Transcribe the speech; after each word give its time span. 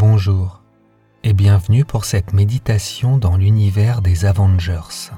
Bonjour 0.00 0.62
et 1.24 1.32
bienvenue 1.32 1.84
pour 1.84 2.04
cette 2.04 2.32
méditation 2.32 3.18
dans 3.18 3.36
l'univers 3.36 4.00
des 4.00 4.26
Avengers. 4.26 5.10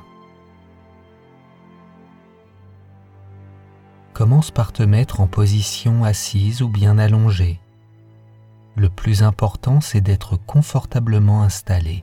Commence 4.15 4.51
par 4.51 4.73
te 4.73 4.83
mettre 4.83 5.21
en 5.21 5.27
position 5.27 6.03
assise 6.03 6.63
ou 6.63 6.71
bien 6.71 6.97
allongée? 6.97 7.61
Le 8.75 8.89
plus 8.89 9.23
important, 9.23 9.83
c'est 9.83 10.01
d'être 10.01 10.39
confortablement 10.39 11.43
installé. 11.43 12.03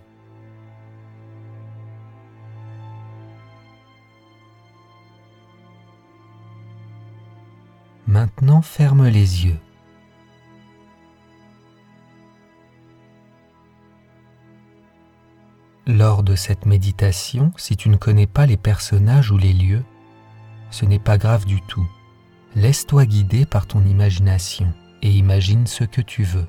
Maintenant, 8.06 8.62
ferme 8.62 9.08
les 9.08 9.48
yeux. 9.48 9.60
Lors 15.88 16.22
de 16.22 16.36
cette 16.36 16.66
méditation, 16.66 17.54
si 17.56 17.78
tu 17.78 17.88
ne 17.88 17.96
connais 17.96 18.28
pas 18.28 18.46
les 18.46 18.58
personnages 18.58 19.32
ou 19.32 19.38
les 19.38 19.54
lieux, 19.54 19.86
ce 20.70 20.84
n'est 20.84 21.00
pas 21.00 21.18
grave 21.18 21.46
du 21.46 21.62
tout. 21.62 21.88
Laisse-toi 22.56 23.06
guider 23.06 23.46
par 23.46 23.68
ton 23.68 23.86
imagination 23.86 24.74
et 25.02 25.10
imagine 25.10 25.66
ce 25.66 25.86
que 25.86 26.02
tu 26.02 26.24
veux. 26.24 26.46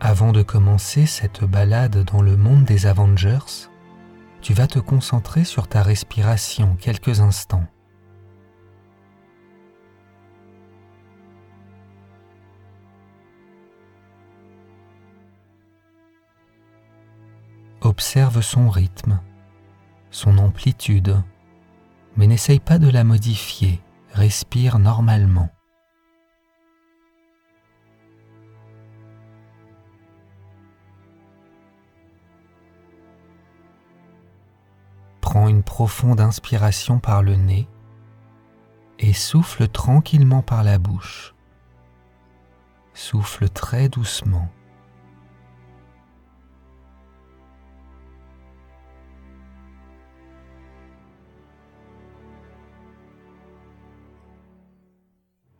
Avant 0.00 0.32
de 0.32 0.42
commencer 0.42 1.04
cette 1.04 1.44
balade 1.44 2.04
dans 2.04 2.22
le 2.22 2.38
monde 2.38 2.64
des 2.64 2.86
Avengers, 2.86 3.68
tu 4.40 4.54
vas 4.54 4.66
te 4.66 4.78
concentrer 4.78 5.44
sur 5.44 5.68
ta 5.68 5.82
respiration 5.82 6.74
quelques 6.80 7.20
instants. 7.20 7.66
Observe 18.06 18.40
son 18.40 18.70
rythme, 18.70 19.20
son 20.12 20.38
amplitude, 20.38 21.20
mais 22.16 22.28
n'essaye 22.28 22.60
pas 22.60 22.78
de 22.78 22.88
la 22.88 23.02
modifier, 23.02 23.82
respire 24.12 24.78
normalement. 24.78 25.50
Prends 35.20 35.48
une 35.48 35.64
profonde 35.64 36.20
inspiration 36.20 37.00
par 37.00 37.24
le 37.24 37.34
nez 37.34 37.68
et 39.00 39.14
souffle 39.14 39.66
tranquillement 39.66 40.42
par 40.42 40.62
la 40.62 40.78
bouche. 40.78 41.34
Souffle 42.94 43.48
très 43.48 43.88
doucement. 43.88 44.48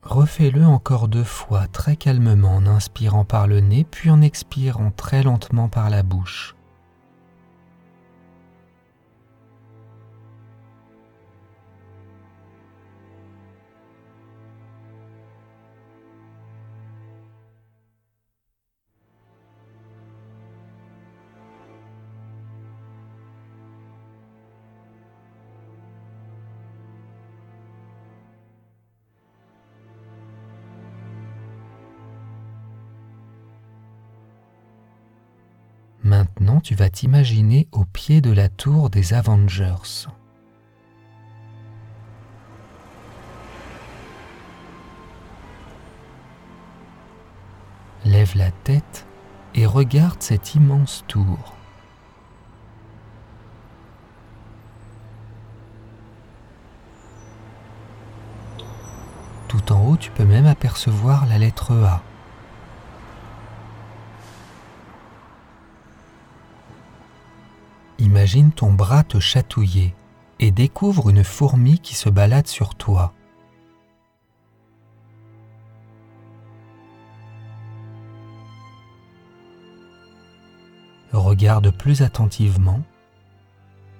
Refais-le 0.09 0.65
encore 0.65 1.09
deux 1.09 1.25
fois 1.25 1.67
très 1.67 1.97
calmement 1.97 2.55
en 2.55 2.67
inspirant 2.67 3.25
par 3.25 3.49
le 3.49 3.59
nez 3.59 3.85
puis 3.91 4.09
en 4.09 4.23
expirant 4.23 4.93
très 4.93 5.25
lentement 5.25 5.69
par 5.69 5.91
la 5.91 6.05
bouche. 6.05 6.56
Tu 36.67 36.75
vas 36.75 36.91
t'imaginer 36.91 37.69
au 37.71 37.85
pied 37.85 38.21
de 38.21 38.33
la 38.33 38.49
tour 38.49 38.91
des 38.91 39.15
Avengers. 39.15 40.09
Lève 48.05 48.37
la 48.37 48.51
tête 48.51 49.07
et 49.55 49.65
regarde 49.65 50.21
cette 50.21 50.57
immense 50.57 51.05
tour. 51.07 51.55
Tout 59.47 59.73
en 59.73 59.87
haut, 59.87 59.97
tu 59.97 60.11
peux 60.11 60.25
même 60.25 60.47
apercevoir 60.47 61.27
la 61.27 61.39
lettre 61.39 61.73
A. 61.85 62.03
Imagine 68.27 68.51
ton 68.51 68.73
bras 68.73 69.05
te 69.05 69.21
chatouiller 69.21 69.95
et 70.41 70.51
découvre 70.51 71.11
une 71.11 71.23
fourmi 71.23 71.79
qui 71.79 71.95
se 71.95 72.09
balade 72.09 72.49
sur 72.49 72.75
toi. 72.75 73.15
Regarde 81.13 81.71
plus 81.71 82.03
attentivement. 82.03 82.83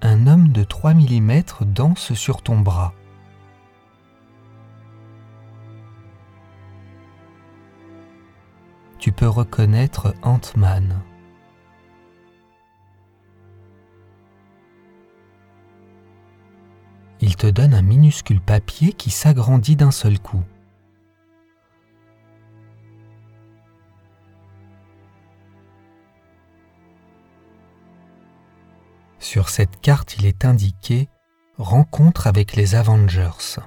Un 0.03 0.27
homme 0.27 0.49
de 0.49 0.65
3 0.65 0.95
mm 0.95 1.43
danse 1.61 2.13
sur 2.15 2.43
ton 2.43 2.59
bras. 2.59 2.95
Tu 8.99 9.13
peux 9.13 9.29
reconnaître 9.29 10.17
Ant-Man. 10.23 11.01
Te 17.37 17.47
donne 17.47 17.75
un 17.75 17.83
minuscule 17.83 18.41
papier 18.41 18.93
qui 18.93 19.11
s'agrandit 19.11 19.77
d'un 19.77 19.91
seul 19.91 20.19
coup. 20.19 20.43
Sur 29.19 29.49
cette 29.49 29.81
carte, 29.81 30.17
il 30.19 30.27
est 30.27 30.45
indiqué 30.45 31.09
Rencontre 31.59 32.27
avec 32.27 32.55
les 32.55 32.75
Avengers. 32.75 33.61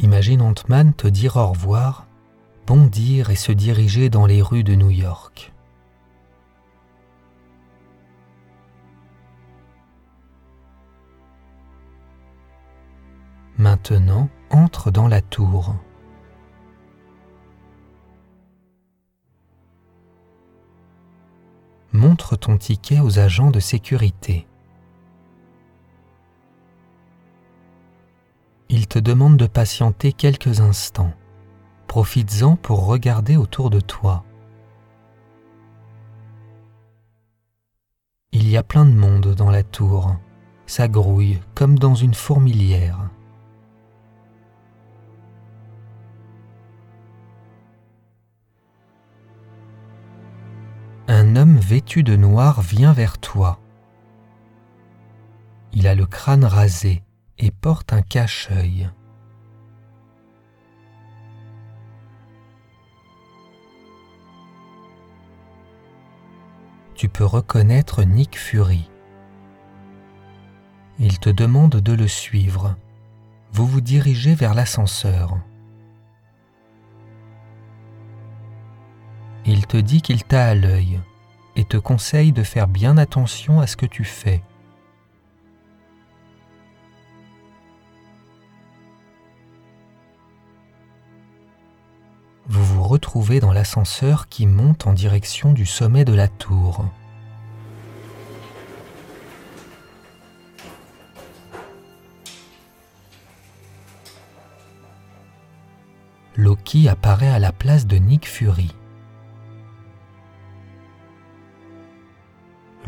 Imagine 0.00 0.42
Ant-Man 0.42 0.92
te 0.94 1.06
dire 1.06 1.36
au 1.36 1.46
revoir, 1.46 2.08
bondir 2.66 3.30
et 3.30 3.36
se 3.36 3.52
diriger 3.52 4.10
dans 4.10 4.26
les 4.26 4.42
rues 4.42 4.64
de 4.64 4.74
New 4.74 4.90
York. 4.90 5.52
Maintenant, 13.82 14.28
entre 14.50 14.92
dans 14.92 15.08
la 15.08 15.20
tour. 15.20 15.74
Montre 21.92 22.36
ton 22.36 22.58
ticket 22.58 23.00
aux 23.00 23.18
agents 23.18 23.50
de 23.50 23.58
sécurité. 23.58 24.46
Ils 28.68 28.86
te 28.86 29.00
demandent 29.00 29.36
de 29.36 29.48
patienter 29.48 30.12
quelques 30.12 30.60
instants. 30.60 31.12
Profites-en 31.88 32.54
pour 32.54 32.86
regarder 32.86 33.36
autour 33.36 33.68
de 33.68 33.80
toi. 33.80 34.24
Il 38.30 38.48
y 38.48 38.56
a 38.56 38.62
plein 38.62 38.84
de 38.84 38.94
monde 38.94 39.34
dans 39.34 39.50
la 39.50 39.64
tour. 39.64 40.14
Ça 40.66 40.86
grouille 40.86 41.40
comme 41.56 41.80
dans 41.80 41.96
une 41.96 42.14
fourmilière. 42.14 43.10
Un 51.32 51.36
homme 51.36 51.56
vêtu 51.56 52.02
de 52.02 52.14
noir 52.14 52.60
vient 52.60 52.92
vers 52.92 53.16
toi. 53.16 53.58
Il 55.72 55.86
a 55.86 55.94
le 55.94 56.04
crâne 56.04 56.44
rasé 56.44 57.02
et 57.38 57.50
porte 57.50 57.94
un 57.94 58.02
cache-œil. 58.02 58.90
Tu 66.94 67.08
peux 67.08 67.24
reconnaître 67.24 68.02
Nick 68.04 68.38
Fury, 68.38 68.90
Il 70.98 71.18
te 71.18 71.30
demande 71.30 71.76
de 71.76 71.92
le 71.94 72.08
suivre. 72.08 72.76
Vous 73.52 73.66
vous 73.66 73.80
dirigez 73.80 74.34
vers 74.34 74.52
l'ascenseur. 74.52 75.38
Il 79.46 79.66
te 79.66 79.78
dit 79.78 80.02
qu'il 80.02 80.24
t'a 80.24 80.48
à 80.48 80.54
l'œil 80.54 81.00
et 81.56 81.64
te 81.64 81.76
conseille 81.76 82.32
de 82.32 82.42
faire 82.42 82.68
bien 82.68 82.96
attention 82.96 83.60
à 83.60 83.66
ce 83.66 83.76
que 83.76 83.86
tu 83.86 84.04
fais. 84.04 84.42
Vous 92.46 92.64
vous 92.64 92.82
retrouvez 92.82 93.40
dans 93.40 93.52
l'ascenseur 93.52 94.28
qui 94.28 94.46
monte 94.46 94.86
en 94.86 94.92
direction 94.92 95.52
du 95.52 95.64
sommet 95.64 96.04
de 96.04 96.12
la 96.12 96.28
tour. 96.28 96.84
Loki 106.34 106.88
apparaît 106.88 107.28
à 107.28 107.38
la 107.38 107.52
place 107.52 107.86
de 107.86 107.96
Nick 107.96 108.26
Fury. 108.26 108.74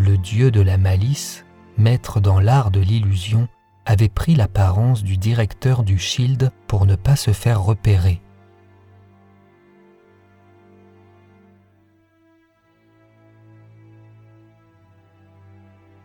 Le 0.07 0.19
dieu 0.19 0.51
de 0.51 0.61
la 0.61 0.77
malice, 0.77 1.47
maître 1.79 2.21
dans 2.21 2.39
l'art 2.39 2.71
de 2.71 2.79
l'illusion, 2.79 3.49
avait 3.87 4.11
pris 4.11 4.35
l'apparence 4.35 5.03
du 5.03 5.17
directeur 5.17 5.83
du 5.83 5.99
Shield 5.99 6.53
pour 6.67 6.85
ne 6.85 6.95
pas 6.95 7.17
se 7.17 7.31
faire 7.31 7.63
repérer. 7.63 8.21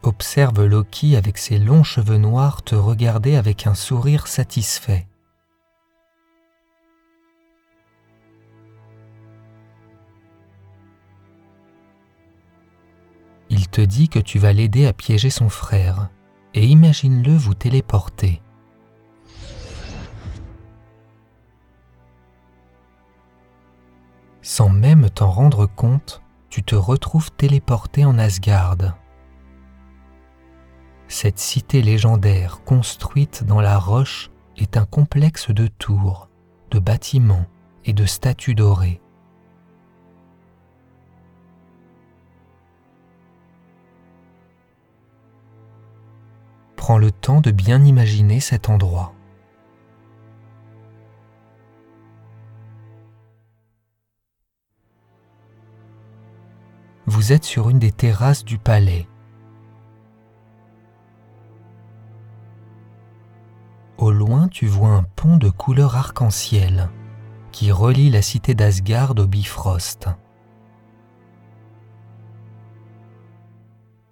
Observe 0.02 0.64
Loki 0.64 1.18
avec 1.18 1.38
ses 1.38 1.60
longs 1.60 1.84
cheveux 1.84 2.20
noirs 2.20 2.62
te 2.62 2.76
regarder 2.76 3.36
avec 3.36 3.68
un 3.68 3.76
sourire 3.76 4.28
satisfait. 4.28 5.09
Il 13.70 13.72
te 13.72 13.82
dit 13.82 14.10
que 14.10 14.18
tu 14.18 14.40
vas 14.40 14.52
l'aider 14.52 14.88
à 14.88 14.94
piéger 14.94 15.30
son 15.30 15.48
frère, 15.48 16.10
et 16.56 16.66
imagine-le 16.66 17.38
vous 17.38 17.54
téléporter. 17.54 18.42
Sans 24.42 24.70
même 24.70 25.12
t'en 25.12 25.30
rendre 25.30 25.68
compte, 25.68 26.24
tu 26.50 26.64
te 26.64 26.74
retrouves 26.74 27.30
téléporté 27.32 28.06
en 28.06 28.18
Asgard. 28.18 28.98
Cette 31.08 31.38
cité 31.38 31.84
légendaire 31.84 32.64
construite 32.66 33.44
dans 33.44 33.62
la 33.62 33.78
roche 33.78 34.32
est 34.58 34.78
un 34.78 34.86
complexe 34.86 35.52
de 35.52 35.68
tours, 35.68 36.28
de 36.72 36.80
bâtiments 36.80 37.46
et 37.86 37.94
de 37.94 38.08
statues 38.08 38.56
dorées. 38.56 39.00
Prends 46.90 46.98
le 46.98 47.12
temps 47.12 47.40
de 47.40 47.52
bien 47.52 47.86
imaginer 47.86 48.40
cet 48.40 48.68
endroit. 48.68 49.14
Vous 57.06 57.32
êtes 57.32 57.44
sur 57.44 57.70
une 57.70 57.78
des 57.78 57.92
terrasses 57.92 58.44
du 58.44 58.58
palais. 58.58 59.08
Au 64.00 64.10
loin, 64.10 64.48
tu 64.48 64.66
vois 64.66 64.90
un 64.90 65.04
pont 65.04 65.38
de 65.38 65.52
couleur 65.52 65.96
arc-en-ciel 65.96 66.90
qui 67.52 67.72
relie 67.72 68.10
la 68.10 68.24
cité 68.24 68.56
d'Asgard 68.56 69.14
au 69.16 69.28
Bifrost. 69.28 70.10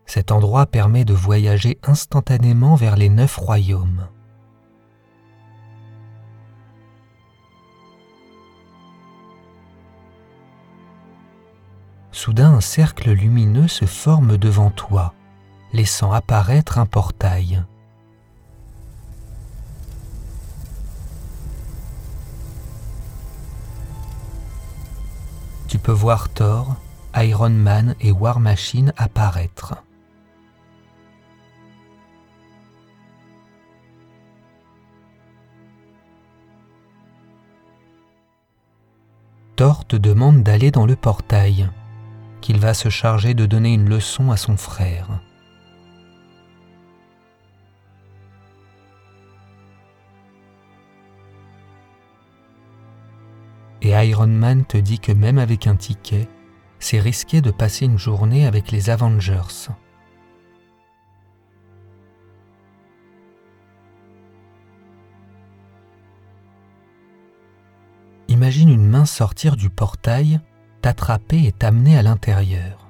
Cet 0.08 0.32
endroit 0.32 0.66
permet 0.66 1.04
de 1.04 1.14
voyager 1.14 1.78
instantanément 1.84 2.76
vers 2.76 2.96
les 2.96 3.10
neuf 3.10 3.36
royaumes. 3.36 4.08
Soudain 12.14 12.54
un 12.54 12.62
cercle 12.62 13.12
lumineux 13.12 13.68
se 13.68 13.86
forme 13.86 14.38
devant 14.38 14.72
toi, 14.72 15.14
laissant 15.72 16.14
apparaître 16.14 16.80
un 16.80 16.86
portail. 16.86 17.64
Tu 25.68 25.78
peux 25.78 25.92
voir 25.92 26.30
Thor, 26.30 26.78
Iron 27.18 27.50
Man 27.50 27.94
et 28.00 28.12
War 28.12 28.40
Machine 28.40 28.94
apparaître. 28.98 29.76
Thor 39.58 39.86
te 39.86 39.96
demande 39.96 40.44
d'aller 40.44 40.70
dans 40.70 40.86
le 40.86 40.96
portail, 40.96 41.68
qu'il 42.42 42.60
va 42.60 42.76
se 42.76 42.90
charger 42.90 43.34
de 43.34 43.48
donner 43.48 43.74
une 43.74 43.90
leçon 43.90 44.30
à 44.30 44.38
son 44.38 44.56
frère. 44.56 45.08
Et 53.82 53.90
Iron 54.08 54.28
Man 54.28 54.64
te 54.64 54.78
dit 54.78 55.00
que 55.00 55.12
même 55.12 55.40
avec 55.40 55.66
un 55.66 55.76
ticket, 55.76 56.30
c'est 56.78 57.00
risqué 57.00 57.42
de 57.42 57.50
passer 57.50 57.86
une 57.86 57.98
journée 57.98 58.46
avec 58.46 58.70
les 58.70 58.92
Avengers. 58.92 59.72
Imagine 68.48 68.70
une 68.70 68.88
main 68.88 69.04
sortir 69.04 69.58
du 69.58 69.70
portail, 69.70 70.40
t'attraper 70.82 71.48
et 71.48 71.52
t'amener 71.52 71.98
à 71.98 72.02
l'intérieur. 72.02 72.90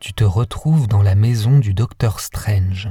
Tu 0.00 0.12
te 0.12 0.24
retrouves 0.24 0.88
dans 0.88 1.02
la 1.02 1.14
maison 1.14 1.60
du 1.60 1.72
docteur 1.72 2.18
Strange. 2.18 2.90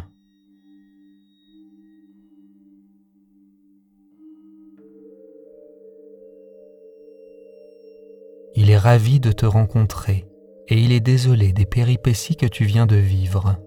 Il 8.56 8.70
est 8.70 8.78
ravi 8.78 9.20
de 9.20 9.34
te 9.34 9.46
rencontrer 9.46 10.26
et 10.70 10.82
il 10.82 10.94
est 10.94 11.02
désolé 11.02 11.52
des 11.52 11.66
péripéties 11.66 12.38
que 12.38 12.46
tu 12.46 12.64
viens 12.64 12.86
de 12.86 12.96
vivre. 12.96 13.58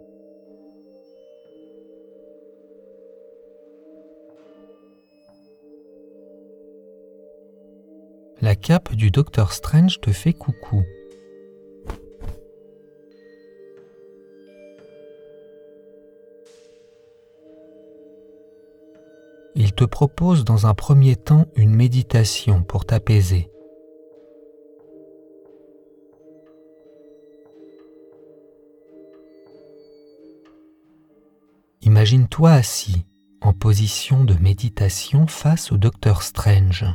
La 8.42 8.56
cape 8.56 8.94
du 8.94 9.10
docteur 9.10 9.52
Strange 9.52 10.00
te 10.00 10.12
fait 10.12 10.32
coucou. 10.32 10.82
Il 19.54 19.72
te 19.72 19.84
propose 19.84 20.44
dans 20.44 20.66
un 20.66 20.74
premier 20.74 21.16
temps 21.16 21.46
une 21.54 21.74
méditation 21.74 22.62
pour 22.62 22.86
t'apaiser. 22.86 23.50
Imagine-toi 31.82 32.52
assis 32.52 33.04
en 33.42 33.52
position 33.52 34.24
de 34.24 34.34
méditation 34.34 35.26
face 35.26 35.72
au 35.72 35.76
docteur 35.76 36.22
Strange. 36.22 36.86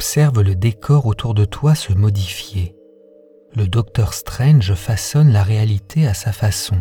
Observe 0.00 0.40
le 0.40 0.54
décor 0.54 1.04
autour 1.04 1.34
de 1.34 1.44
toi 1.44 1.74
se 1.74 1.92
modifier. 1.92 2.74
Le 3.54 3.68
docteur 3.68 4.14
Strange 4.14 4.72
façonne 4.72 5.30
la 5.30 5.42
réalité 5.42 6.06
à 6.06 6.14
sa 6.14 6.32
façon. 6.32 6.76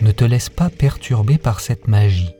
Ne 0.00 0.10
te 0.10 0.24
laisse 0.24 0.50
pas 0.50 0.68
perturber 0.68 1.38
par 1.38 1.60
cette 1.60 1.86
magie 1.86 2.34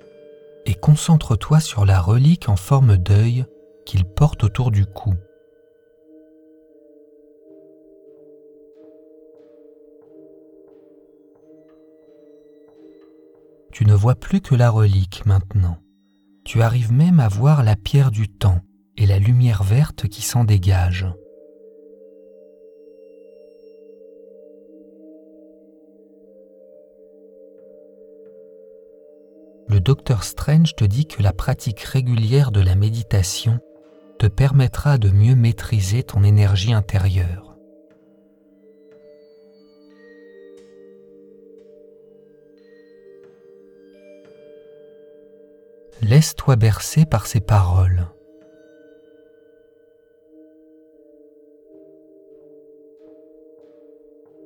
et 0.67 0.75
concentre-toi 0.75 1.61
sur 1.61 1.87
la 1.87 2.01
relique 2.01 2.49
en 2.49 2.57
forme 2.57 2.97
d'œil 2.97 3.45
qu'il 3.87 4.05
porte 4.05 4.43
autour 4.43 4.73
du 4.73 4.85
cou. 4.85 5.15
Tu 13.75 13.85
ne 13.85 13.93
vois 13.93 14.15
plus 14.15 14.41
que 14.41 14.55
la 14.55 14.71
relique 14.71 15.27
maintenant. 15.27 15.79
Tu 16.45 16.63
arrives 16.63 16.93
même 16.93 17.19
à 17.19 17.27
voir 17.27 17.65
la 17.65 17.75
pierre 17.75 18.13
du 18.13 18.29
temps 18.29 18.61
et 18.97 19.05
la 19.05 19.19
lumière 19.19 19.65
verte 19.65 20.07
qui 20.07 20.23
s'en 20.23 20.45
dégage. 20.45 21.09
Le 29.69 29.81
docteur 29.81 30.23
Strange 30.23 30.77
te 30.77 30.85
dit 30.85 31.07
que 31.07 31.21
la 31.21 31.33
pratique 31.33 31.81
régulière 31.81 32.53
de 32.53 32.61
la 32.61 32.77
méditation 32.77 33.59
te 34.21 34.29
permettra 34.29 34.99
de 34.99 35.11
mieux 35.11 35.35
maîtriser 35.35 36.05
ton 36.05 36.23
énergie 36.23 36.73
intérieure. 36.73 37.54
Laisse-toi 46.03 46.57
bercer 46.57 47.07
par 47.07 47.27
ces 47.27 47.41
paroles. 47.41 48.09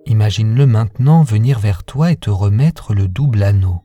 Imagine-le 0.07 0.67
maintenant 0.67 1.23
venir 1.23 1.59
vers 1.59 1.85
toi 1.85 2.13
et 2.13 2.17
te 2.17 2.31
remettre 2.31 2.95
le 2.95 3.09
double 3.09 3.43
anneau. 3.43 3.83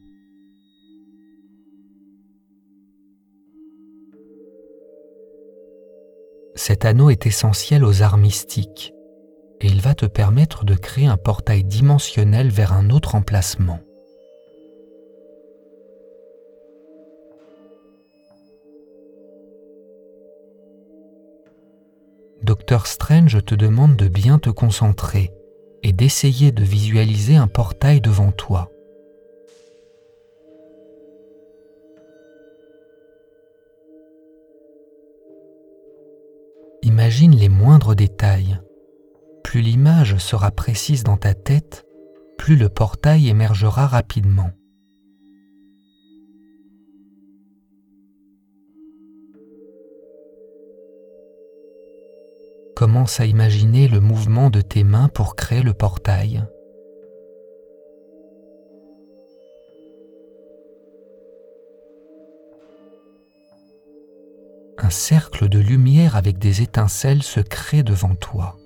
Cet 6.55 6.85
anneau 6.85 7.09
est 7.09 7.25
essentiel 7.25 7.83
aux 7.83 8.03
arts 8.03 8.17
mystiques 8.17 8.93
et 9.59 9.67
il 9.67 9.81
va 9.81 9.95
te 9.95 10.05
permettre 10.05 10.65
de 10.65 10.75
créer 10.75 11.07
un 11.07 11.17
portail 11.17 11.63
dimensionnel 11.63 12.49
vers 12.49 12.73
un 12.73 12.89
autre 12.89 13.15
emplacement. 13.15 13.79
Docteur 22.63 22.87
Strange 22.87 23.43
te 23.43 23.55
demande 23.55 23.97
de 23.97 24.07
bien 24.07 24.39
te 24.39 24.49
concentrer 24.49 25.33
et 25.83 25.91
d'essayer 25.91 26.53
de 26.53 26.63
visualiser 26.63 27.35
un 27.35 27.47
portail 27.47 27.99
devant 27.99 28.31
toi. 28.31 28.71
Imagine 36.83 37.35
les 37.35 37.49
moindres 37.49 37.97
détails. 37.97 38.61
Plus 39.43 39.59
l'image 39.59 40.15
sera 40.15 40.49
précise 40.49 41.03
dans 41.03 41.17
ta 41.17 41.33
tête, 41.33 41.85
plus 42.37 42.55
le 42.55 42.69
portail 42.69 43.27
émergera 43.27 43.87
rapidement. 43.87 44.51
Commence 52.83 53.21
à 53.21 53.25
imaginer 53.25 53.87
le 53.87 54.01
mouvement 54.01 54.49
de 54.49 54.59
tes 54.59 54.83
mains 54.83 55.07
pour 55.07 55.37
créer 55.37 55.61
le 55.61 55.73
portail. 55.73 56.43
Un 64.77 64.89
cercle 64.89 65.47
de 65.47 65.59
lumière 65.59 66.17
avec 66.17 66.39
des 66.39 66.61
étincelles 66.61 67.23
se 67.23 67.39
crée 67.39 67.83
devant 67.83 68.15
toi. 68.15 68.57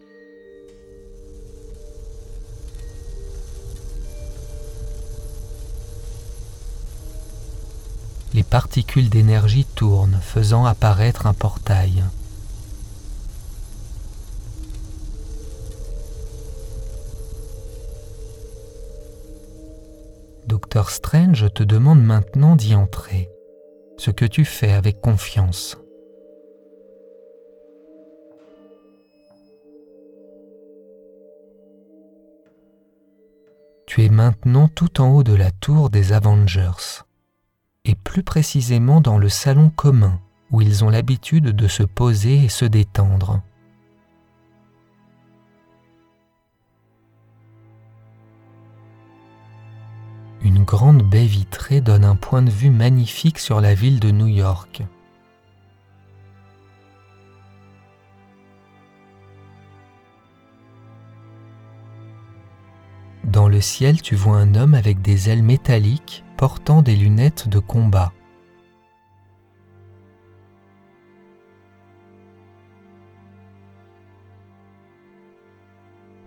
Les 8.34 8.42
particules 8.42 9.12
d'énergie 9.12 9.66
tournent, 9.76 10.20
faisant 10.24 10.66
apparaître 10.66 11.28
un 11.28 11.36
portail. 11.36 12.04
Docteur 20.48 20.90
Strange 20.92 21.54
te 21.54 21.62
demande 21.62 22.02
maintenant 22.02 22.56
d'y 22.56 22.74
entrer, 22.74 23.30
ce 23.98 24.12
que 24.12 24.24
tu 24.24 24.46
fais 24.46 24.72
avec 24.72 25.02
confiance. 25.02 25.78
Tu 33.86 34.06
es 34.06 34.10
maintenant 34.10 34.70
tout 34.70 35.02
en 35.02 35.10
haut 35.10 35.24
de 35.24 35.36
la 35.36 35.52
tour 35.52 35.90
des 35.90 36.14
Avengers, 36.14 37.04
et 37.84 37.96
plus 37.96 38.24
précisément 38.24 39.02
dans 39.02 39.18
le 39.18 39.28
salon 39.30 39.70
commun 39.70 40.22
où 40.52 40.62
ils 40.62 40.86
ont 40.86 40.90
l'habitude 40.90 41.48
de 41.48 41.68
se 41.68 41.84
poser 41.84 42.46
et 42.46 42.50
se 42.50 42.64
détendre. 42.64 43.42
Une 50.48 50.64
grande 50.64 51.04
baie 51.04 51.26
vitrée 51.26 51.82
donne 51.82 52.06
un 52.06 52.16
point 52.16 52.42
de 52.42 52.50
vue 52.50 52.70
magnifique 52.70 53.38
sur 53.38 53.60
la 53.60 53.74
ville 53.74 54.00
de 54.00 54.12
New 54.12 54.28
York. 54.28 54.82
Dans 63.26 63.50
le 63.50 63.60
ciel, 63.60 64.02
tu 64.02 64.16
vois 64.16 64.38
un 64.38 64.56
homme 64.56 64.74
avec 64.74 65.02
des 65.02 65.30
ailes 65.30 65.44
métalliques 65.44 66.24
portant 66.38 66.82
des 66.82 66.96
lunettes 66.96 67.50
de 67.50 67.60
combat. 67.60 68.14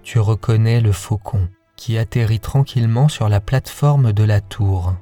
Tu 0.02 0.18
reconnais 0.18 0.82
le 0.82 0.92
faucon 0.92 1.48
qui 1.80 1.96
atterrit 1.96 2.40
tranquillement 2.40 3.08
sur 3.08 3.30
la 3.30 3.40
plateforme 3.40 4.12
de 4.12 4.22
la 4.22 4.42
tour. 4.42 4.96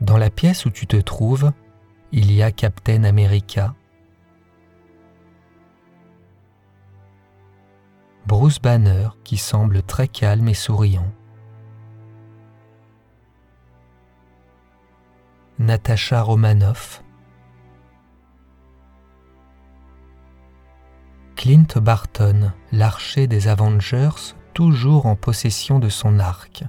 Dans 0.00 0.16
la 0.16 0.30
pièce 0.30 0.66
où 0.66 0.70
tu 0.70 0.86
te 0.86 0.98
trouves, 0.98 1.50
il 2.12 2.30
y 2.30 2.40
a 2.44 2.52
Captain 2.52 3.02
America, 3.02 3.74
Bruce 8.24 8.60
Banner 8.60 9.08
qui 9.24 9.36
semble 9.36 9.82
très 9.82 10.06
calme 10.06 10.46
et 10.46 10.54
souriant, 10.54 11.12
Natasha 15.58 16.22
Romanoff, 16.22 17.02
Clint 21.38 21.78
Barton, 21.80 22.50
l'archer 22.72 23.28
des 23.28 23.46
Avengers, 23.46 24.34
toujours 24.54 25.06
en 25.06 25.14
possession 25.14 25.78
de 25.78 25.88
son 25.88 26.18
arc. 26.18 26.64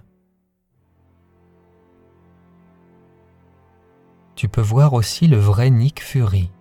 Tu 4.35 4.47
peux 4.47 4.61
voir 4.61 4.93
aussi 4.93 5.27
le 5.27 5.37
vrai 5.37 5.71
Nick 5.71 6.03
Fury. 6.03 6.51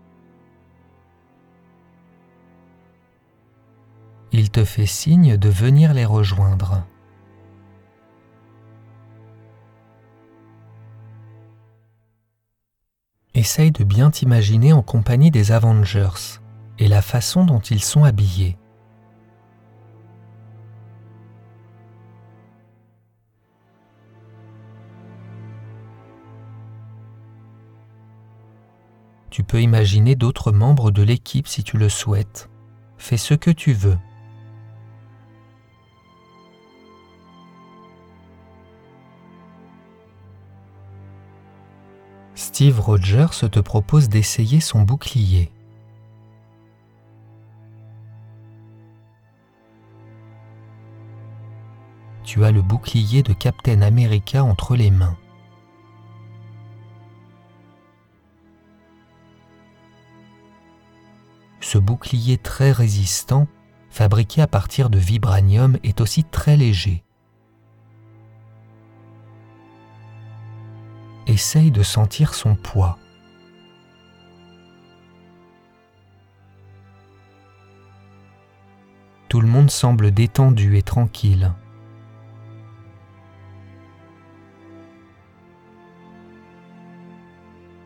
Il 4.33 4.51
te 4.51 4.65
fait 4.65 4.87
signe 4.87 5.37
de 5.37 5.51
venir 5.51 5.93
les 5.93 6.07
rejoindre. 6.07 6.87
Essaye 13.35 13.71
de 13.71 13.85
bien 13.85 14.11
t'imaginer 14.11 14.73
en 14.73 14.83
compagnie 14.83 15.31
des 15.31 15.53
Avengers 15.53 16.41
et 16.79 16.89
la 16.89 17.03
façon 17.03 17.45
dont 17.45 17.61
ils 17.61 17.83
sont 17.83 18.05
habillés. 18.05 18.57
Tu 29.31 29.45
peux 29.45 29.63
imaginer 29.63 30.17
d'autres 30.17 30.51
membres 30.51 30.91
de 30.91 31.03
l'équipe 31.03 31.47
si 31.47 31.63
tu 31.63 31.79
le 31.79 31.89
souhaites. 31.89 32.51
Fais 32.97 33.17
ce 33.17 33.35
que 33.35 33.51
tu 33.51 33.73
veux. 33.73 33.99
Steve 42.35 42.81
Rogers 42.81 43.49
te 43.53 43.61
propose 43.61 44.09
d'essayer 44.09 44.59
son 44.59 44.83
bouclier. 44.83 45.53
Tu 52.29 52.45
as 52.45 52.53
le 52.53 52.61
bouclier 52.61 53.23
de 53.23 53.33
Captain 53.33 53.81
America 53.81 54.45
entre 54.45 54.77
les 54.77 54.91
mains. 54.91 55.17
Ce 61.61 61.79
bouclier 61.79 62.37
très 62.37 62.71
résistant 62.71 63.49
fabriqué 63.89 64.43
à 64.43 64.47
partir 64.47 64.91
de 64.91 64.99
vibranium, 64.99 65.79
est 65.83 66.03
aussi 66.03 66.23
très 66.23 66.59
léger. 66.59 67.03
Essaye 71.27 71.71
de 71.71 71.83
sentir 71.83 72.35
son 72.35 72.57
poids. 72.57 72.99
Tout 79.31 79.41
le 79.41 79.49
monde 79.49 79.71
semble 79.71 80.11
détendu 80.11 80.77
et 80.77 80.83
tranquille. 80.83 81.55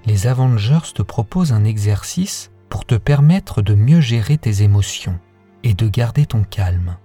Les 0.05 0.27
Avengers 0.27 0.93
te 0.95 1.03
proposent 1.03 1.53
un 1.53 1.65
exercice 1.65 2.51
pour 2.69 2.85
te 2.85 2.95
permettre 2.95 3.63
de 3.63 3.75
mieux 3.75 4.01
gérer 4.01 4.39
tes 4.39 4.63
émotions 4.63 5.19
et 5.63 5.75
de 5.75 5.89
garder 5.89 6.27
ton 6.27 6.43
calme. 6.43 6.97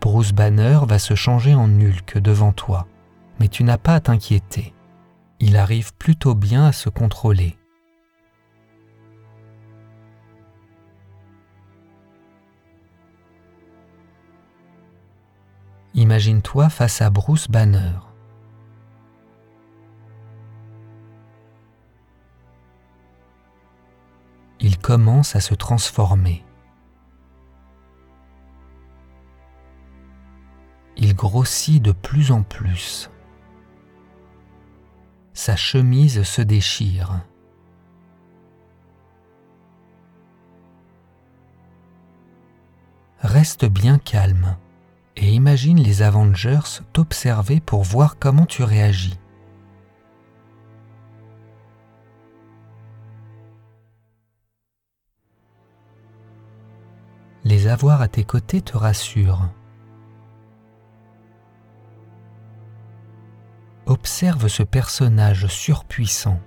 Bruce 0.00 0.32
Banner 0.32 0.80
va 0.88 0.98
se 0.98 1.14
changer 1.14 1.54
en 1.54 1.68
Hulk 1.68 2.18
devant 2.18 2.52
toi, 2.52 2.88
mais 3.38 3.46
tu 3.46 3.62
n'as 3.62 3.78
pas 3.78 3.94
à 3.94 4.00
t'inquiéter. 4.00 4.74
Il 5.38 5.56
arrive 5.56 5.94
plutôt 5.94 6.34
bien 6.34 6.66
à 6.66 6.72
se 6.72 6.88
contrôler. 6.88 7.56
Imagine-toi 15.94 16.70
face 16.70 17.02
à 17.02 17.10
Bruce 17.10 17.48
Banner. 17.50 17.92
Il 24.58 24.78
commence 24.78 25.36
à 25.36 25.40
se 25.40 25.54
transformer. 25.54 26.44
Il 30.96 31.14
grossit 31.14 31.82
de 31.82 31.92
plus 31.92 32.32
en 32.32 32.42
plus. 32.42 33.10
Sa 35.34 35.56
chemise 35.56 36.22
se 36.22 36.40
déchire. 36.40 37.20
Reste 43.18 43.66
bien 43.66 43.98
calme 43.98 44.56
et 45.16 45.32
imagine 45.32 45.78
les 45.78 46.02
Avengers 46.02 46.80
t'observer 46.92 47.60
pour 47.60 47.82
voir 47.82 48.18
comment 48.18 48.46
tu 48.46 48.62
réagis. 48.62 49.18
Les 57.44 57.66
avoir 57.66 58.00
à 58.00 58.08
tes 58.08 58.24
côtés 58.24 58.62
te 58.62 58.76
rassure. 58.76 59.48
Observe 63.86 64.46
ce 64.46 64.62
personnage 64.62 65.48
surpuissant. 65.48 66.40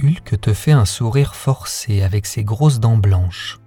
Hulk 0.00 0.40
te 0.40 0.54
fait 0.54 0.72
un 0.72 0.84
sourire 0.84 1.34
forcé 1.34 2.02
avec 2.02 2.24
ses 2.26 2.44
grosses 2.44 2.78
dents 2.78 2.96
blanches. 2.96 3.58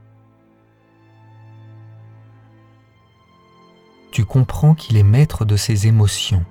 Tu 4.11 4.23
comprends 4.23 4.73
qu'il 4.73 4.97
est 4.97 5.03
maître 5.03 5.43
de 5.43 5.57
ses 5.57 5.87
émotions. 5.87 6.45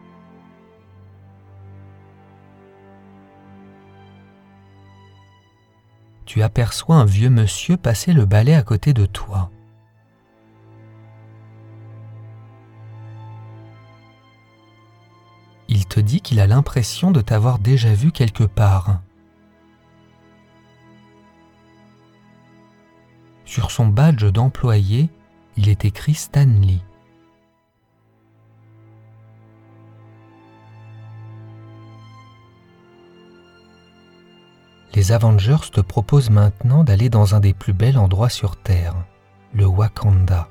Tu 6.26 6.42
aperçois 6.42 6.96
un 6.96 7.04
vieux 7.04 7.30
monsieur 7.30 7.76
passer 7.76 8.12
le 8.12 8.24
balai 8.24 8.54
à 8.54 8.62
côté 8.62 8.92
de 8.92 9.06
toi. 9.06 9.50
Il 15.68 15.86
te 15.86 16.00
dit 16.00 16.20
qu'il 16.20 16.40
a 16.40 16.46
l'impression 16.46 17.10
de 17.10 17.20
t'avoir 17.20 17.58
déjà 17.58 17.94
vu 17.94 18.12
quelque 18.12 18.44
part. 18.44 19.00
Sur 23.50 23.72
son 23.72 23.88
badge 23.88 24.26
d'employé, 24.26 25.10
il 25.56 25.68
est 25.68 25.84
écrit 25.84 26.14
Stanley. 26.14 26.78
Les 34.94 35.10
Avengers 35.10 35.68
te 35.72 35.80
proposent 35.80 36.30
maintenant 36.30 36.84
d'aller 36.84 37.08
dans 37.08 37.34
un 37.34 37.40
des 37.40 37.52
plus 37.52 37.72
bels 37.72 37.98
endroits 37.98 38.28
sur 38.28 38.54
Terre, 38.54 38.94
le 39.52 39.66
Wakanda. 39.66 40.48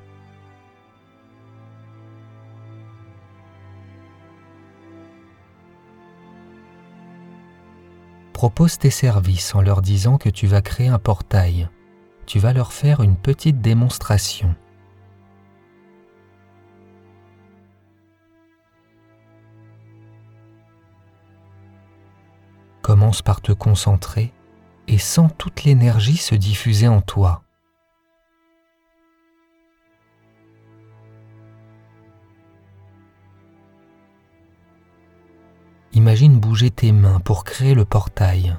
Propose 8.33 8.77
tes 8.77 8.89
services 8.89 9.55
en 9.55 9.61
leur 9.61 9.81
disant 9.81 10.17
que 10.17 10.29
tu 10.29 10.47
vas 10.47 10.61
créer 10.61 10.89
un 10.89 10.99
portail 10.99 11.69
tu 12.29 12.37
vas 12.37 12.53
leur 12.53 12.73
faire 12.73 13.01
une 13.01 13.17
petite 13.17 13.59
démonstration. 13.59 14.53
Commence 22.83 23.23
par 23.23 23.41
te 23.41 23.51
concentrer 23.51 24.31
et 24.87 24.99
sens 24.99 25.31
toute 25.39 25.63
l'énergie 25.63 26.17
se 26.17 26.35
diffuser 26.35 26.87
en 26.87 27.01
toi. 27.01 27.41
Imagine 35.93 36.39
bouger 36.39 36.69
tes 36.69 36.91
mains 36.91 37.19
pour 37.21 37.43
créer 37.43 37.73
le 37.73 37.85
portail. 37.85 38.55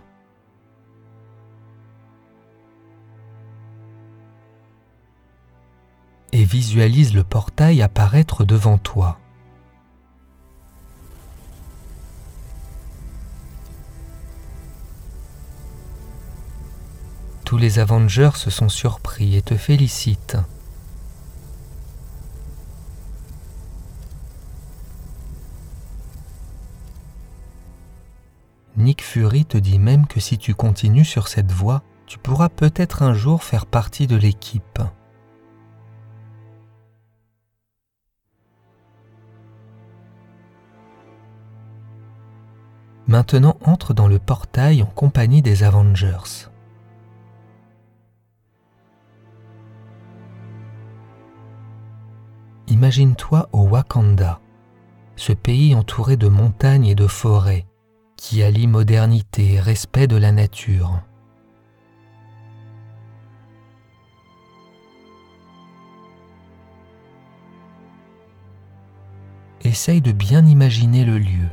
Et 6.33 6.45
visualise 6.45 7.15
le 7.15 7.25
portail 7.25 7.83
apparaître 7.83 8.45
devant 8.45 8.79
toi. 8.79 9.19
Tous 17.45 17.59
les 17.59 17.81
Avengers 17.81 18.31
se 18.37 18.49
sont 18.49 18.69
surpris 18.69 19.35
et 19.35 19.43
te 19.43 19.57
félicitent. 19.57 20.39
Nick 28.77 29.03
Fury 29.03 29.45
te 29.45 29.59
dit 29.59 29.79
même 29.79 30.07
que 30.07 30.21
si 30.21 30.39
tu 30.39 30.55
continues 30.55 31.05
sur 31.05 31.29
cette 31.29 31.51
voie, 31.51 31.83
tu 32.07 32.19
pourras 32.19 32.49
peut-être 32.49 33.03
un 33.03 33.15
jour 33.15 33.43
faire 33.43 33.67
partie 33.67 34.07
de 34.07 34.17
l'équipe. 34.17 34.81
Maintenant 43.11 43.57
entre 43.65 43.93
dans 43.93 44.07
le 44.07 44.21
portail 44.21 44.85
en 44.85 44.87
compagnie 44.87 45.43
des 45.43 45.65
Avengers. 45.65 46.49
Imagine-toi 52.69 53.49
au 53.53 53.63
Wakanda, 53.63 54.39
ce 55.17 55.33
pays 55.33 55.75
entouré 55.75 56.17
de 56.17 56.29
montagnes 56.29 56.87
et 56.87 56.95
de 56.95 57.09
forêts, 57.09 57.67
qui 58.17 58.45
allie 58.45 58.69
modernité 58.69 59.55
et 59.55 59.61
respect 59.61 60.07
de 60.07 60.17
la 60.17 60.31
nature. 60.31 61.03
Essaye 69.63 70.01
de 70.01 70.13
bien 70.13 70.47
imaginer 70.47 71.05
le 71.05 71.19
lieu. 71.19 71.49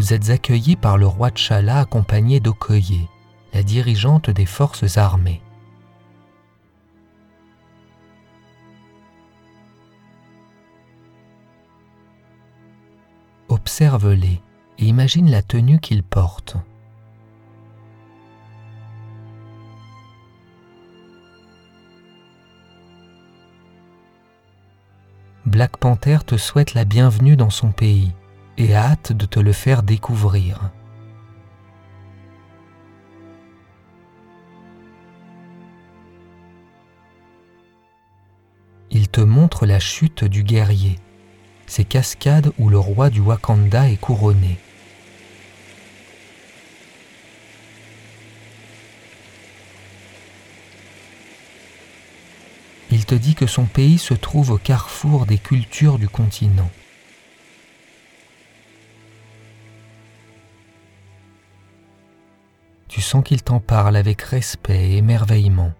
vous 0.00 0.14
êtes 0.14 0.30
accueillis 0.30 0.76
par 0.76 0.96
le 0.96 1.06
roi 1.06 1.28
Tchala 1.28 1.80
accompagné 1.80 2.40
d'Okoye, 2.40 3.06
la 3.52 3.62
dirigeante 3.62 4.30
des 4.30 4.46
forces 4.46 4.96
armées. 4.96 5.42
Observe-les 13.50 14.40
et 14.78 14.86
imagine 14.86 15.30
la 15.30 15.42
tenue 15.42 15.80
qu'ils 15.80 16.02
portent. 16.02 16.56
Black 25.44 25.76
Panther 25.76 26.20
te 26.24 26.38
souhaite 26.38 26.72
la 26.72 26.86
bienvenue 26.86 27.36
dans 27.36 27.50
son 27.50 27.70
pays 27.70 28.14
et 28.58 28.74
hâte 28.74 29.12
de 29.12 29.26
te 29.26 29.40
le 29.40 29.52
faire 29.52 29.82
découvrir. 29.82 30.70
Il 38.90 39.08
te 39.08 39.20
montre 39.20 39.66
la 39.66 39.78
chute 39.78 40.24
du 40.24 40.42
guerrier, 40.42 40.98
ces 41.66 41.84
cascades 41.84 42.52
où 42.58 42.68
le 42.68 42.78
roi 42.78 43.08
du 43.08 43.20
Wakanda 43.20 43.88
est 43.88 43.96
couronné. 43.96 44.58
Il 52.92 53.06
te 53.06 53.14
dit 53.14 53.36
que 53.36 53.46
son 53.46 53.66
pays 53.66 53.98
se 53.98 54.14
trouve 54.14 54.50
au 54.50 54.58
carrefour 54.58 55.24
des 55.24 55.38
cultures 55.38 55.98
du 55.98 56.08
continent. 56.08 56.70
Tu 62.90 63.00
sens 63.00 63.22
qu'il 63.22 63.40
t'en 63.40 63.60
parle 63.60 63.94
avec 63.94 64.20
respect 64.20 64.90
et 64.90 64.96
émerveillement. 64.96 65.72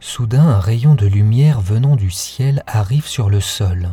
Soudain, 0.00 0.48
un 0.48 0.58
rayon 0.58 0.96
de 0.96 1.06
lumière 1.06 1.60
venant 1.60 1.94
du 1.94 2.10
ciel 2.10 2.64
arrive 2.66 3.06
sur 3.06 3.30
le 3.30 3.38
sol. 3.38 3.90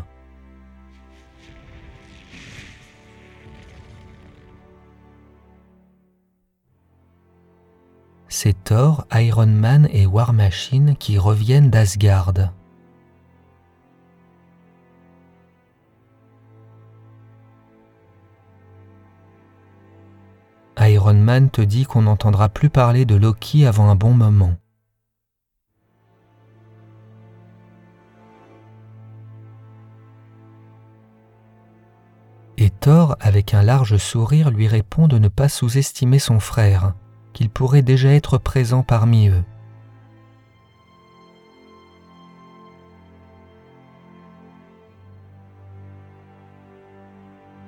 C'est 8.28 8.64
Thor, 8.64 9.06
Iron 9.14 9.46
Man 9.46 9.88
et 9.92 10.08
War 10.08 10.34
Machine 10.34 10.96
qui 10.96 11.20
reviennent 11.20 11.70
d'Asgard. 11.70 12.34
Iron 21.06 21.14
Man 21.14 21.52
te 21.52 21.62
dit 21.62 21.86
qu'on 21.86 22.02
n'entendra 22.02 22.50
plus 22.50 22.72
parler 22.72 23.06
de 23.06 23.14
Loki 23.14 23.68
avant 23.68 23.92
un 23.92 23.96
bon 23.96 24.16
moment. 24.16 24.56
Et 32.58 32.72
Thor, 32.72 33.18
avec 33.20 33.54
un 33.54 33.62
large 33.62 33.98
sourire, 33.98 34.50
lui 34.50 34.68
répond 34.68 35.08
de 35.08 35.20
ne 35.20 35.28
pas 35.28 35.48
sous-estimer 35.48 36.18
son 36.18 36.40
frère, 36.40 36.96
qu'il 37.34 37.52
pourrait 37.52 37.84
déjà 37.84 38.10
être 38.10 38.40
présent 38.40 38.82
parmi 38.82 39.28
eux. 39.28 39.44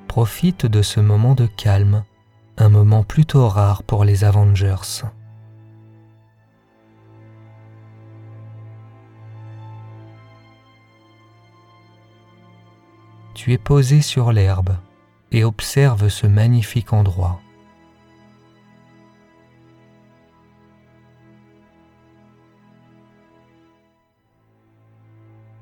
Profite 0.08 0.66
de 0.66 0.82
ce 0.82 1.00
moment 1.00 1.36
de 1.36 1.46
calme, 1.46 2.04
un 2.58 2.70
moment 2.70 3.04
plutôt 3.04 3.48
rare 3.48 3.84
pour 3.84 4.04
les 4.04 4.24
Avengers. 4.24 5.04
Tu 13.36 13.54
es 13.54 13.58
posé 13.60 14.02
sur 14.02 14.32
l'herbe 14.32 14.78
et 15.32 15.44
observe 15.44 16.10
ce 16.10 16.26
magnifique 16.26 16.94
endroit. 16.94 17.40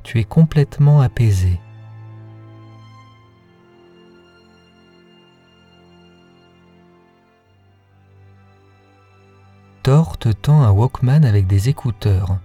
Tu 0.04 0.20
es 0.20 0.24
complètement 0.24 1.02
apaisé. 1.02 1.60
Thor 9.86 10.18
te 10.18 10.30
tend 10.30 10.64
un 10.64 10.72
Walkman 10.72 11.26
avec 11.26 11.46
des 11.46 11.70
écouteurs 11.70 12.40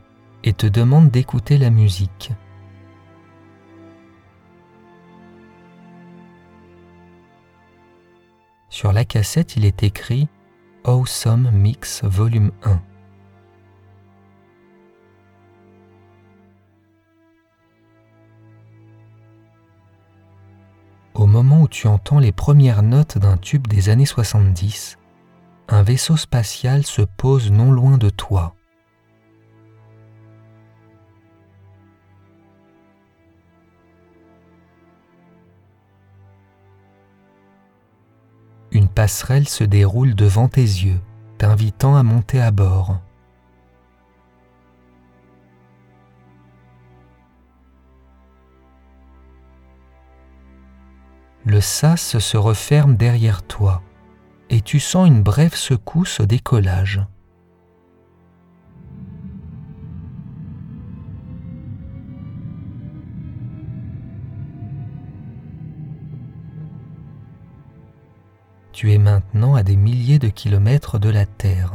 et 0.44 0.53
te 0.53 0.66
demande 0.66 1.11
d'écouter 1.11 1.57
la 1.57 1.70
musique. 1.70 2.33
Sur 8.68 8.92
la 8.92 9.07
cassette, 9.07 9.57
il 9.57 9.64
est 9.64 9.83
écrit 9.83 10.29
Awesome 10.85 11.50
Mix 11.50 12.05
Volume 12.05 12.53
1. 12.62 12.79
Au 21.14 21.24
moment 21.24 21.62
où 21.62 21.68
tu 21.68 21.87
entends 21.87 22.18
les 22.18 22.33
premières 22.33 22.83
notes 22.83 23.16
d'un 23.16 23.38
tube 23.38 23.66
des 23.66 23.88
années 23.88 24.05
70, 24.05 24.98
un 25.72 25.83
vaisseau 25.83 26.16
spatial 26.16 26.85
se 26.85 27.02
pose 27.02 27.52
non 27.52 27.70
loin 27.70 27.96
de 27.96 28.11
toi. 28.11 28.56
Une 38.72 38.88
passerelle 38.88 39.48
se 39.48 39.62
déroule 39.62 40.14
devant 40.14 40.48
tes 40.48 40.61
yeux, 40.61 41.00
t'invitant 41.38 41.96
à 41.96 42.02
monter 42.02 42.40
à 42.40 42.50
bord. 42.50 43.00
Le 51.44 51.61
sas 51.61 52.18
se 52.18 52.37
referme 52.37 52.96
derrière 52.96 53.42
toi 53.42 53.83
et 54.50 54.60
tu 54.60 54.80
sens 54.80 55.06
une 55.06 55.22
brève 55.22 55.54
secousse 55.54 56.20
au 56.20 56.26
décollage. 56.26 57.00
Tu 68.72 68.92
es 68.92 68.98
maintenant 68.98 69.54
à 69.54 69.62
des 69.62 69.76
milliers 69.76 70.18
de 70.18 70.28
kilomètres 70.28 70.98
de 70.98 71.10
la 71.10 71.26
Terre. 71.26 71.72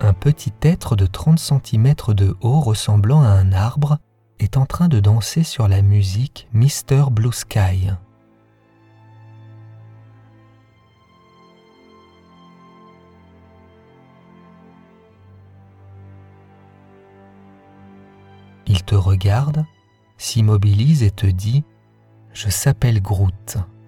Un 0.00 0.12
petit 0.12 0.52
être 0.62 0.96
de 0.96 1.06
30 1.06 1.38
cm 1.38 1.94
de 2.08 2.36
haut 2.40 2.60
ressemblant 2.60 3.22
à 3.22 3.28
un 3.28 3.52
arbre 3.52 3.98
est 4.40 4.56
en 4.56 4.66
train 4.66 4.88
de 4.88 5.00
danser 5.00 5.42
sur 5.42 5.68
la 5.68 5.82
musique 5.82 6.48
Mr. 6.52 7.10
Blue 7.10 7.32
Sky. 7.32 7.90
Il 18.66 18.82
te 18.84 18.94
regarde 18.94 19.64
s'immobilise 20.16 21.02
et 21.02 21.10
te 21.10 21.26
dit⁇ 21.26 21.60
Je 22.32 22.50
s'appelle 22.50 23.00
Groot⁇ 23.00 23.32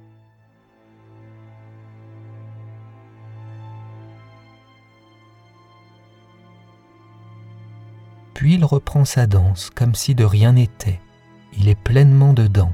Puis 8.42 8.54
il 8.54 8.64
reprend 8.64 9.04
sa 9.04 9.28
danse 9.28 9.70
comme 9.70 9.94
si 9.94 10.16
de 10.16 10.24
rien 10.24 10.54
n'était. 10.54 11.00
Il 11.56 11.68
est 11.68 11.80
pleinement 11.80 12.32
dedans. 12.32 12.72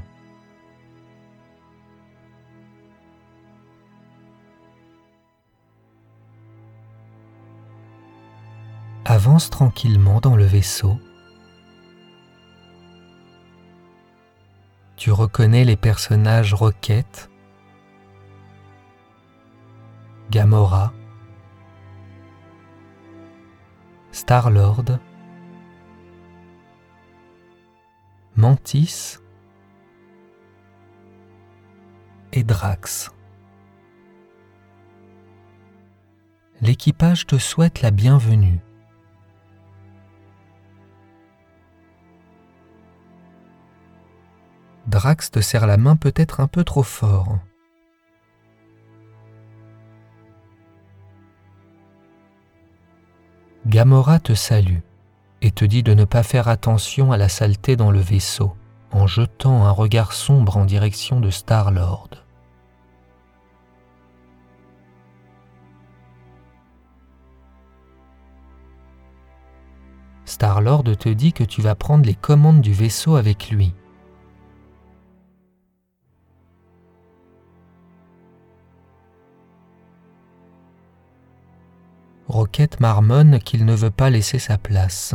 Avance 9.05 9.51
tranquillement 9.51 10.19
dans 10.21 10.35
le 10.35 10.43
vaisseau 10.43 10.97
Tu 14.97 15.11
reconnais 15.11 15.65
les 15.65 15.77
personnages 15.77 16.55
Rocket, 16.55 17.29
Gamora, 20.31 20.93
Star-Lord, 24.11 24.97
Mantis 28.39 29.17
et 32.31 32.45
Drax. 32.45 33.11
L'équipage 36.61 37.27
te 37.27 37.37
souhaite 37.37 37.81
la 37.81 37.91
bienvenue. 37.91 38.61
Drax 44.87 45.31
te 45.31 45.41
serre 45.41 45.67
la 45.67 45.75
main 45.75 45.97
peut-être 45.97 46.39
un 46.39 46.47
peu 46.47 46.63
trop 46.63 46.83
fort. 46.83 47.39
Gamora 53.65 54.21
te 54.21 54.33
salue 54.33 54.79
et 55.41 55.51
te 55.51 55.65
dit 55.65 55.83
de 55.83 55.93
ne 55.93 56.05
pas 56.05 56.23
faire 56.23 56.47
attention 56.47 57.11
à 57.11 57.17
la 57.17 57.29
saleté 57.29 57.75
dans 57.75 57.91
le 57.91 57.99
vaisseau 57.99 58.53
en 58.91 59.07
jetant 59.07 59.65
un 59.65 59.71
regard 59.71 60.13
sombre 60.13 60.57
en 60.57 60.65
direction 60.65 61.19
de 61.19 61.29
Star-Lord. 61.29 62.09
Star-Lord 70.25 70.83
te 70.97 71.09
dit 71.09 71.33
que 71.33 71.43
tu 71.43 71.61
vas 71.61 71.75
prendre 71.75 72.05
les 72.05 72.15
commandes 72.15 72.61
du 72.61 72.71
vaisseau 72.71 73.15
avec 73.15 73.49
lui. 73.49 73.73
Roquette 82.49 82.79
marmonne 82.79 83.37
qu'il 83.37 83.63
ne 83.63 83.75
veut 83.75 83.91
pas 83.91 84.09
laisser 84.09 84.39
sa 84.39 84.57
place. 84.57 85.13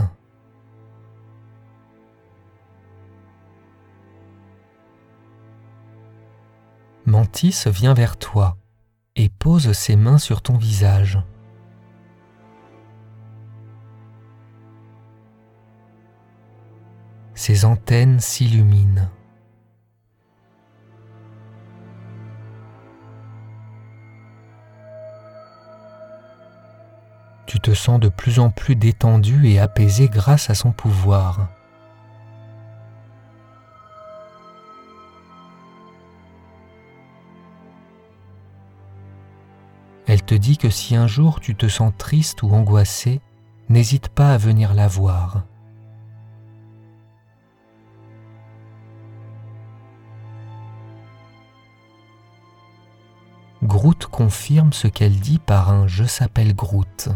Mantis 7.04 7.64
vient 7.66 7.92
vers 7.92 8.16
toi 8.18 8.56
et 9.16 9.28
pose 9.28 9.72
ses 9.72 9.96
mains 9.96 10.18
sur 10.18 10.42
ton 10.42 10.56
visage. 10.56 11.18
Ses 17.34 17.64
antennes 17.64 18.20
s'illuminent. 18.20 19.10
Te 27.64 27.72
sens 27.72 27.98
de 27.98 28.10
plus 28.10 28.40
en 28.40 28.50
plus 28.50 28.76
détendu 28.76 29.48
et 29.48 29.58
apaisé 29.58 30.10
grâce 30.10 30.50
à 30.50 30.54
son 30.54 30.70
pouvoir. 30.70 31.48
Elle 40.06 40.22
te 40.22 40.34
dit 40.34 40.58
que 40.58 40.68
si 40.68 40.94
un 40.94 41.06
jour 41.06 41.40
tu 41.40 41.56
te 41.56 41.66
sens 41.66 41.90
triste 41.96 42.42
ou 42.42 42.52
angoissé, 42.52 43.22
n'hésite 43.70 44.10
pas 44.10 44.34
à 44.34 44.36
venir 44.36 44.74
la 44.74 44.86
voir. 44.86 45.46
Groot 53.62 54.04
confirme 54.04 54.74
ce 54.74 54.86
qu'elle 54.86 55.18
dit 55.18 55.38
par 55.38 55.70
un 55.70 55.86
Je 55.86 56.04
s'appelle 56.04 56.54
Groot. 56.54 57.08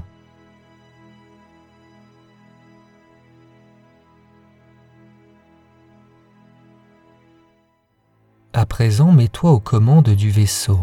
À 8.59 8.67
présent, 8.67 9.13
mets-toi 9.13 9.53
aux 9.53 9.61
commandes 9.61 10.09
du 10.09 10.33
vaisseau 10.33 10.81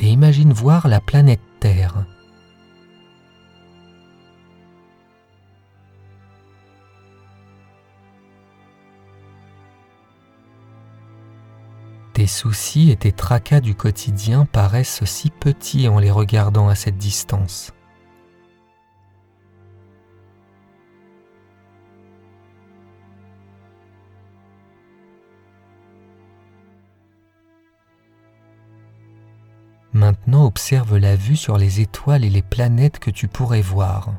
et 0.00 0.08
imagine 0.08 0.52
voir 0.52 0.88
la 0.88 0.98
planète 0.98 1.38
Terre. 1.60 2.04
Tes 12.12 12.26
soucis 12.26 12.90
et 12.90 12.96
tes 12.96 13.12
tracas 13.12 13.60
du 13.60 13.76
quotidien 13.76 14.44
paraissent 14.44 15.04
si 15.04 15.30
petits 15.30 15.86
en 15.86 16.00
les 16.00 16.10
regardant 16.10 16.66
à 16.66 16.74
cette 16.74 16.98
distance. 16.98 17.72
Maintenant 29.92 30.44
observe 30.46 30.96
la 30.96 31.16
vue 31.16 31.36
sur 31.36 31.56
les 31.56 31.80
étoiles 31.80 32.24
et 32.24 32.30
les 32.30 32.42
planètes 32.42 32.98
que 32.98 33.10
tu 33.10 33.28
pourrais 33.28 33.62
voir. 33.62 34.12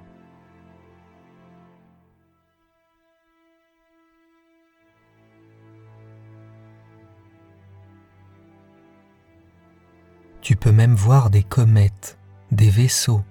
Tu 10.41 10.56
peux 10.56 10.71
même 10.71 10.95
voir 10.95 11.30
des 11.30 11.43
comètes, 11.43 12.17
des 12.51 12.69
vaisseaux. 12.69 13.23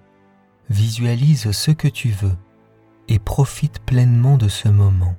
Visualise 0.68 1.50
ce 1.52 1.70
que 1.70 1.88
tu 1.88 2.10
veux 2.10 2.36
et 3.08 3.18
profite 3.18 3.80
pleinement 3.80 4.36
de 4.36 4.48
ce 4.48 4.68
moment. 4.68 5.16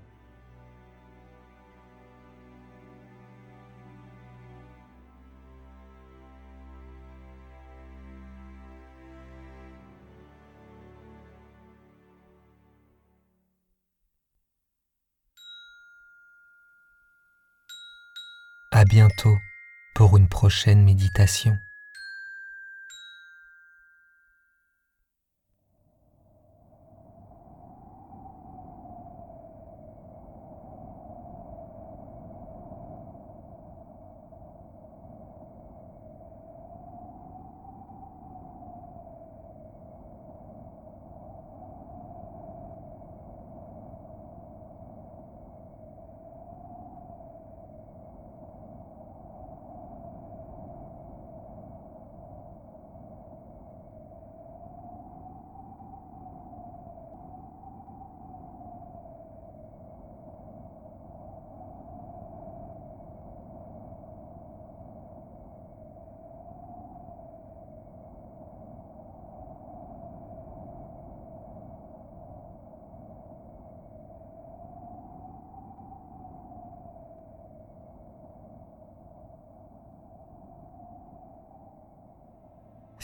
Bientôt 18.87 19.37
pour 19.93 20.17
une 20.17 20.29
prochaine 20.29 20.83
méditation. 20.83 21.59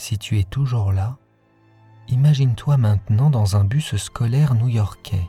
Si 0.06 0.18
tu 0.18 0.38
es 0.38 0.44
toujours 0.44 0.92
là, 0.92 1.16
imagine-toi 2.08 2.76
maintenant 2.76 3.30
dans 3.30 3.56
un 3.56 3.64
bus 3.64 3.96
scolaire 3.96 4.54
new-yorkais. 4.54 5.26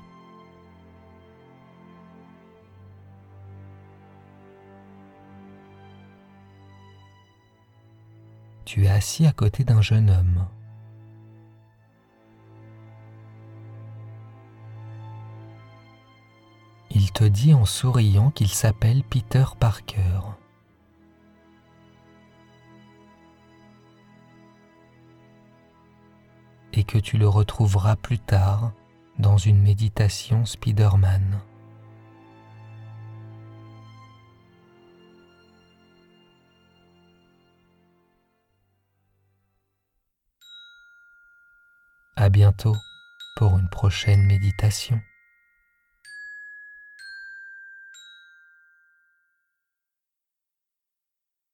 Tu 8.66 8.84
es 8.84 8.90
assis 8.90 9.26
à 9.26 9.32
côté 9.32 9.64
d'un 9.64 9.82
jeune 9.82 10.10
homme. 10.10 10.46
Il 16.92 17.14
te 17.14 17.24
dit 17.24 17.54
en 17.54 17.64
souriant 17.64 18.30
qu'il 18.30 18.50
s'appelle 18.50 19.06
Peter 19.06 19.46
Parker. 19.58 20.20
Et 26.78 26.84
que 26.84 26.98
tu 26.98 27.18
le 27.18 27.28
retrouveras 27.28 27.96
plus 27.96 28.20
tard 28.20 28.74
dans 29.18 29.38
une 29.38 29.62
méditation 29.62 30.46
Spiderman. 30.46 31.42
À 42.18 42.30
bientôt 42.30 42.76
pour 43.36 43.58
une 43.58 43.70
prochaine 43.70 44.26
méditation. 44.26 45.00